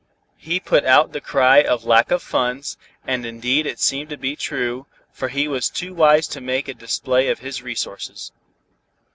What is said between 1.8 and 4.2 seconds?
lack of funds, and indeed it seemed to